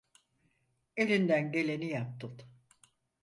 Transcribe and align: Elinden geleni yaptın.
Elinden 0.97 1.51
geleni 1.51 1.85
yaptın. 1.89 2.41